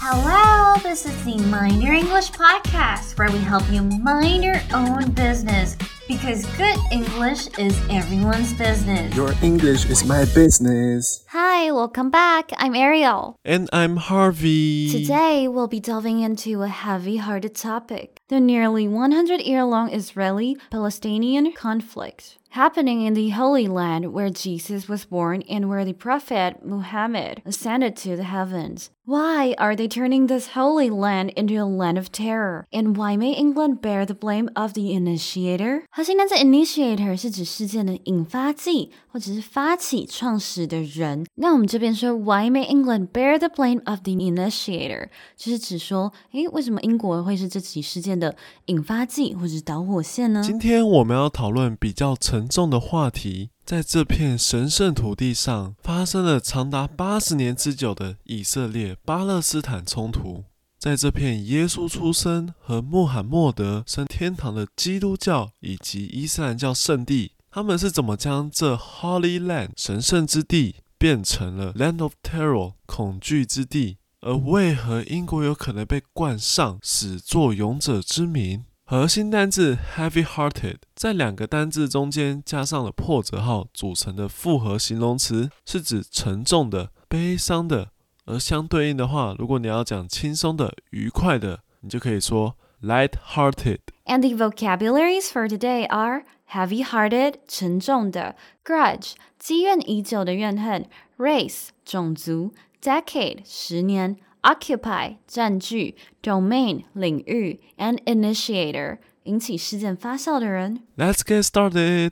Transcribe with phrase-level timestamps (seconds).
[0.00, 5.12] Hello, this is the Mind Your English podcast where we help you mind your own
[5.12, 5.76] business
[6.08, 9.14] because good English is everyone's business.
[9.14, 11.24] Your English is my business.
[11.28, 12.50] Hi, welcome back.
[12.56, 13.36] I'm Ariel.
[13.44, 14.90] And I'm Harvey.
[14.90, 20.56] Today, we'll be delving into a heavy hearted topic the nearly 100 year long Israeli
[20.72, 26.65] Palestinian conflict happening in the Holy Land where Jesus was born and where the Prophet
[26.65, 28.89] Muhammad ascended to the heavens.
[29.05, 32.65] Why are they turning this holy land into a land of terror?
[32.73, 35.83] And why may England bear the blame of the initiator?
[35.89, 41.25] 核心单词 initiator 是指事件的引发剂或者是发起、创始的人。
[41.35, 45.07] 那我们这边说 Why may England bear the blame of the initiator？
[45.37, 48.35] 就是指说，诶，为什么英国会是这起事件的
[48.65, 50.43] 引发剂或者是导火线呢？
[50.43, 53.50] 今天我们要讨论比较 沉重的话题。
[53.64, 60.42] 在这片神圣土地上，发生了长达八十年之久的以色列巴勒斯坦冲突。
[60.76, 73.98] 在这片耶稣出生和穆罕默德升天堂的基督教以及伊斯兰教圣地，他们是怎么将这 Holy Land 神圣之地变成了 Land of Terror 恐惧之地？
[74.20, 78.64] 而为何英国有可能被冠上始作俑者之名？
[78.92, 87.88] 核心单字 heavy-hearted 在两个单字中间加上了破折号组成的复合形容词，是指沉重的、悲伤的。
[88.26, 93.78] 而相对应的话，如果你要讲轻松的、愉快的，你就可以说 light-hearted。
[94.04, 104.18] And the vocabularies for today are heavy-hearted 沉重的，grudge 积怨已久的怨恨，race 种族，decade 十年。
[104.41, 110.83] occupy 占据，domain 领域，and initiator 引起事件发酵的人。
[110.95, 112.11] Let's get started.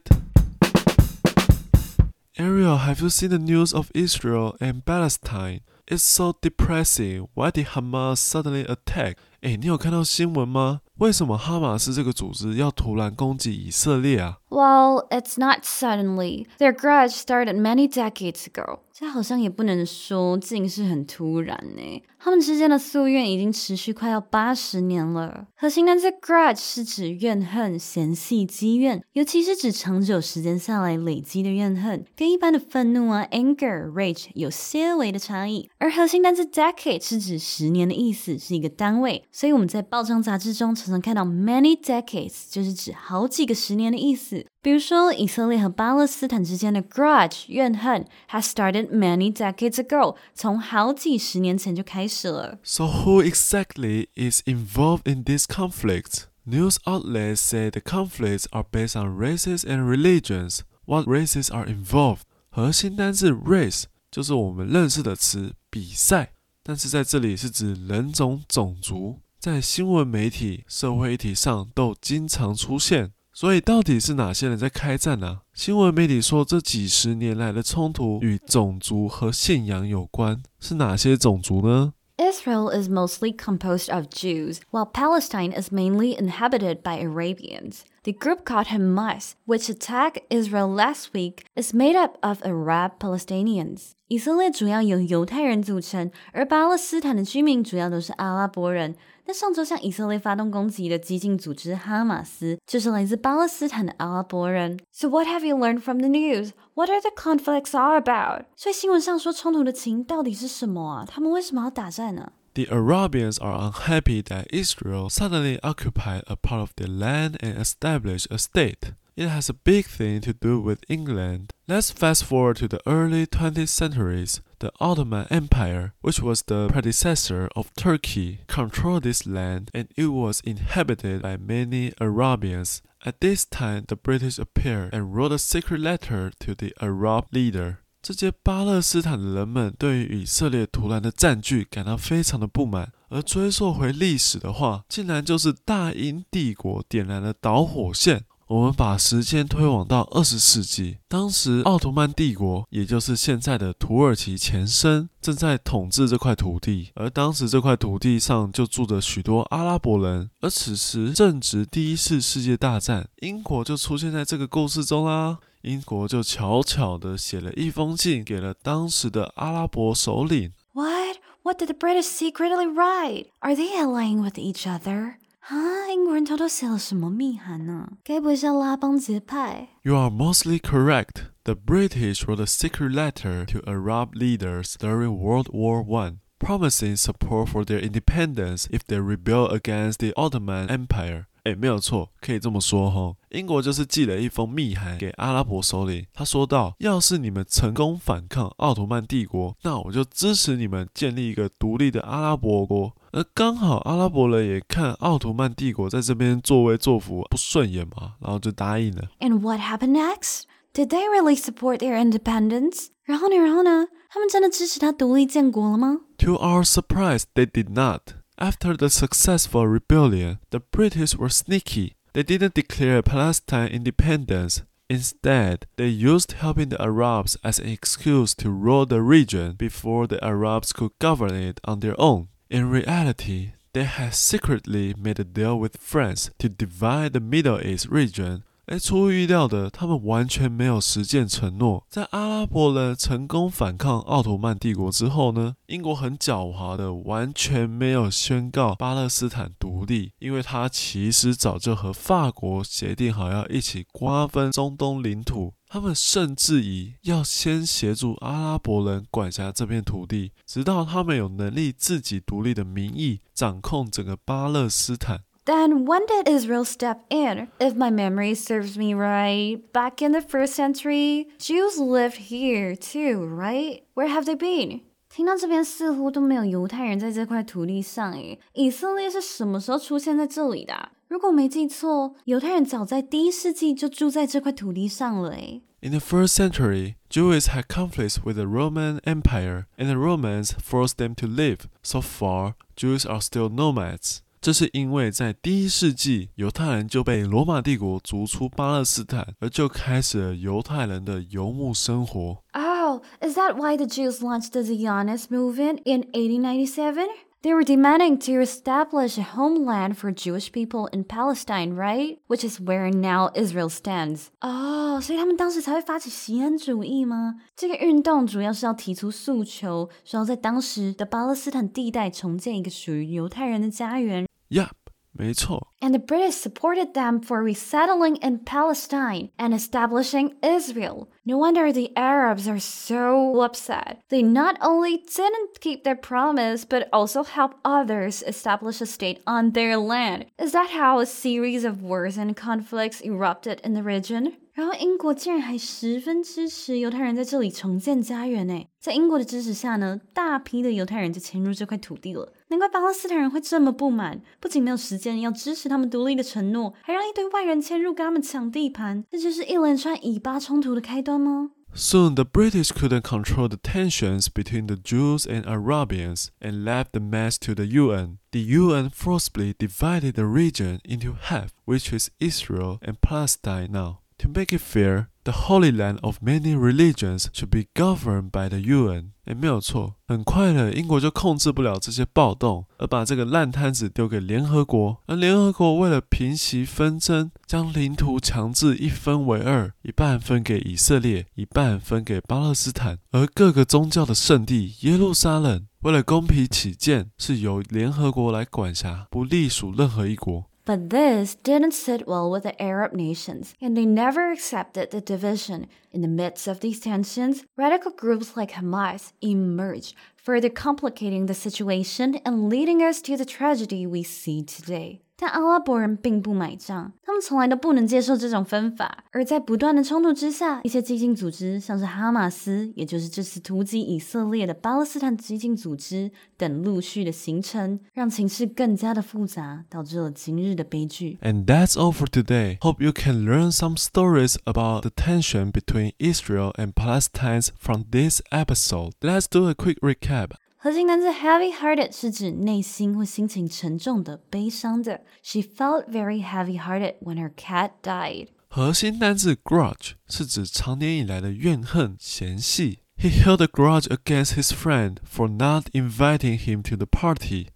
[2.38, 5.62] Ariel, have you seen the news of Israel and Palestine?
[5.88, 7.28] It's so depressing.
[7.34, 9.18] Why did Hamas suddenly attack?
[9.43, 10.83] 哎，你有看到新闻吗？
[10.99, 16.47] 为什么哈马斯这个组织要突然攻击以色列啊？Well, it's not suddenly.
[16.59, 18.81] Their grudge started many decades ago.
[18.93, 22.03] 这好像也不能说竟是很突然呢。
[22.19, 25.47] 他们之间的夙愿已经持续快要八十年了。
[25.57, 35.71] 核心单词 grudge 是指怨恨、嫌隙、积怨，尤其是指长久时间下来累积的怨恨，跟一般的愤怒啊 anger、rage 有些微的差异。
[35.79, 39.25] 而核心单词 decade 是指十年的意思，是一个单位。
[39.32, 44.46] 所以我们在报章杂志中常常看到 many decades，就是指好几个十年的意思。
[44.62, 52.58] 比如说，以色列和巴勒斯坦之间的 grudge 怨恨 has started many decades ago，从好几十年前就开始了。
[52.64, 56.24] So who exactly is involved in this conflict?
[56.48, 60.62] News outlets say the conflicts are based on races and religions.
[60.86, 62.22] What races are involved?
[62.50, 66.32] 核心单字 race 就是我们认识的词比赛。
[66.63, 73.13] 但是在这里是指人种、种族，在新闻媒体、社会议题上都经常出现。
[73.33, 75.41] 所以到底是哪些人在开战呢？
[75.55, 81.95] 新闻媒体说这几十年来的冲突与种族和信仰有关，是哪些种族呢
[82.30, 87.84] ？Israel is mostly composed of Jews, while Palestine is mainly inhabited by Arabians.
[88.04, 93.94] The group called Hamas, which attacked Israel last week, is made up of Arab Palestinians.
[94.08, 98.96] 以色列主要由犹太人组成，而巴勒斯坦的居民主要都是阿拉伯人。
[99.30, 104.80] 那上周向以色列发动攻击的激进组织哈马斯，就是来自巴勒斯坦的阿拉伯人。
[104.92, 106.52] So what have you learned from the news?
[106.76, 108.46] What are the conflicts all about?
[108.56, 111.06] 所以新闻上说冲突的情到底是什么啊？
[111.08, 112.34] 他们为什么要打战呢？
[112.54, 118.38] The Arabians are unhappy that Israel suddenly occupied a part of their land and established a
[118.38, 118.94] state.
[119.18, 121.50] It has a big thing to do with England.
[121.68, 124.42] Let's fast forward to the early 20th centuries.
[124.60, 130.42] The Ottoman Empire, which was the predecessor of Turkey, controlled this land and it was
[130.44, 132.82] inhabited by many Arabians.
[133.04, 137.78] At this time, the British appeared and wrote a secret letter to the Arab leader.
[138.02, 148.26] 这些巴勒斯坦的人们对于以色列突然的占据感到非常的不满，而追溯回历史的话，竟然就是大英帝国点燃了导火线。
[148.51, 160.31] 我们把时间推往到二十世纪，当时奥图曼帝国，也就是现在的土耳其前身，正在统治这块土地，而当时这块土地上就住着许多阿拉伯人。
[160.41, 165.39] 而此时正值第一次世界大战，英国就出现在这个故事中啦。
[165.63, 170.51] 英国就悄悄地写了一封信给了当时的阿拉伯首领。
[170.73, 171.19] What?
[171.43, 173.27] What did the British secretly write?
[173.39, 175.20] Are they allying with each other?
[175.40, 177.88] 啊，英国人偷偷写了什么密函呢？
[178.04, 179.70] 该不会是要拉帮结派？
[179.84, 181.28] You are mostly correct.
[181.44, 187.50] The British wrote a secret letter to Arab leaders during World War I, promising support
[187.50, 191.26] for their independence if they rebel against the Ottoman Empire.
[191.44, 193.16] 哎，没有错，可以这么说哈。
[193.30, 209.10] 英国就是寄了一封密函给阿拉伯首领，他说道：“要是你们成功反抗奥图曼帝国，那我就支持你们建立一个独立的阿拉伯国。” 而刚好阿拉伯人也看奥图曼帝国在这边作威作福不顺眼嘛，然后就答应了。
[209.20, 210.44] And what happened next?
[210.74, 212.88] Did they really support their independence?
[213.04, 213.36] 然后呢？
[213.36, 213.88] 然后呢？
[214.10, 216.00] 他们真的支持他独立建国了吗？
[216.20, 218.16] To our surprise, they did not.
[218.38, 221.94] After the successful rebellion, the British were sneaky.
[222.14, 224.64] They didn't declare Palestine independence.
[224.88, 230.24] Instead, they used helping the Arabs as an excuse to rule the region before the
[230.24, 232.28] Arabs could govern it on their own.
[232.53, 237.87] In reality, they had secretly made a deal with France to divide the Middle East
[237.89, 241.87] region 哎，出乎意料的，他们完全没有实践承诺。
[241.89, 255.55] 在阿拉伯人成功反抗奥图曼帝国之后呢，英国很狡猾的，完全没有宣告巴勒斯坦独立，因为他其实早就和法国协定好要一起瓜分中东领土。
[255.73, 265.21] 他们甚至以要先协助阿拉伯人管辖这片土地，直到他们有能力自己独立的名义，掌控整个巴勒斯坦。
[265.45, 267.47] Then when did Israel step in?
[267.61, 273.25] If my memory serves me right, back in the first century, Jews lived here too,
[273.25, 273.83] right?
[273.95, 274.81] Where have they been?
[275.09, 285.61] 听到这边似乎都没有犹太人在这块土地上诶，以色列是什么时候出现在这里的啊、如果没记错，犹太人早在第一世纪就住在这块土地上了诶。
[285.81, 291.17] In the first century, Jews had conflicts with the Roman Empire, and the Romans forced them
[291.17, 291.63] to leave.
[291.83, 294.19] So far, Jews are still nomads.
[294.41, 302.45] 这是因为在第一世纪，犹太人就被罗马帝国逐出巴勒斯坦，而就开始了犹太人的游牧生活。
[302.53, 307.09] Oh, is that why the Jews launched the Zionist movement in 1897?
[307.42, 312.18] They were demanding to establish a homeland for Jewish people in Palestine, right?
[312.28, 314.30] Which is where now Israel stands.
[314.42, 317.36] 哦，所以他们当时才会发起锡恩主义吗？
[317.56, 324.28] 这个运动主要是要提出诉求，说要在当时的巴勒斯坦地带重建一个属于犹太人的家园。
[324.50, 324.72] Yup，
[325.18, 325.70] 没错。
[325.80, 331.08] And the British supported them for resettling in Palestine and establishing Israel.
[331.24, 334.00] No wonder the Arabs are so upset.
[334.10, 339.54] They not only didn't keep their promise, but also helped others establish a state on
[339.54, 340.26] their land.
[340.38, 344.34] Is that how a series of wars and conflicts erupted in the region?
[344.52, 348.66] 然后英国竟然还十分支持犹太人在这里重建家园呢！
[348.80, 352.32] 在英国的支持下呢，大批的犹太人就迁入这块土地了。
[352.50, 361.52] 难怪巴勒斯坦人会这么不满，不仅没有实践要支持他们独立的承诺，还让一堆外人迁入跟他们抢地盘，这就是一连串以巴冲突的开端吗？
[361.78, 367.02] Soon, the British couldn't control the tensions between the Jews and Arabians and left the
[367.02, 368.20] mess to the UN.
[368.32, 374.00] The UN forcibly divided the region into half, which is Israel and Palestine now.
[374.20, 378.59] To make it fair, the Holy Land of many religions should be governed by the
[378.59, 379.13] UN.
[379.27, 385.01] 诶，没有错，很快的，英国就控制不了这些暴动，而把这个烂摊子丢给联合国。
[385.07, 392.99] 而联合国为了平息纷争，将领土强制一分为二，一半分给以色列，一半分给巴勒斯坦。
[393.13, 400.50] 而各个宗教的圣地耶路撒冷，为了公平起见，是由联合国来管辖，不隶属任何一国。
[400.71, 405.67] But this didn't sit well with the Arab nations, and they never accepted the division.
[405.91, 412.21] In the midst of these tensions, radical groups like Hamas emerged, further complicating the situation
[412.25, 415.01] and leading us to the tragedy we see today.
[415.20, 419.06] 但阿拉伯人并不买账，他们从来都不能接受这种分法。
[419.12, 431.18] 而在不断的冲突之下，一些激进组织，像是哈马斯，也就是这次突击以色列的巴勒斯坦激进组织等，陆续的形成，让情势更加的复杂，导致了今日的悲剧。
[431.22, 432.58] And that's all for today.
[432.60, 438.22] Hope you can learn some stories about the tension between Israel and Palestine from this
[438.32, 438.92] episode.
[439.00, 440.32] Let's do a quick recap.
[440.60, 445.02] 核心单词 heavy-hearted 是指内心或心情沉重的、悲伤的。
[445.22, 448.30] She felt very heavy-hearted when her cat died.
[448.48, 452.80] 核心单字 grudge 是指长年以来的怨恨、嫌隙。
[452.98, 457.50] He held a grudge against his friend for not inviting him to the party.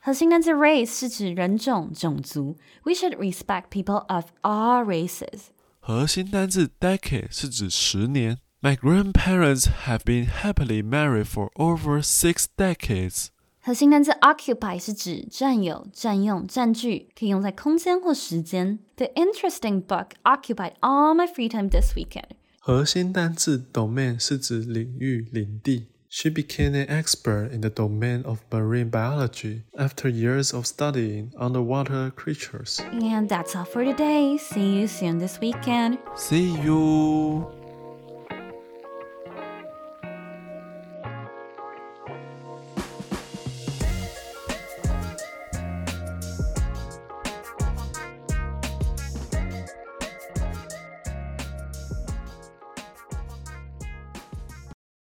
[0.00, 2.56] 核心单词 race 是指人种、种族。
[2.84, 5.48] We should respect people of all races.
[5.80, 8.38] 核心单字 decade 是指十年。
[8.60, 13.28] My grandparents have been happily married for over six decades.
[13.60, 18.78] 核心单词 occupy 是指占有、占用、占据，可以用在空间或时间。
[18.96, 22.36] The interesting book occupied all my free time this weekend.
[22.58, 25.88] 核心单字 domain 是指领域、领地。
[26.08, 32.78] She became an expert in the domain of marine biology after years of studying underwater creatures.
[32.92, 34.38] And that's all for today.
[34.38, 35.98] See you soon this weekend.
[36.16, 37.57] See you!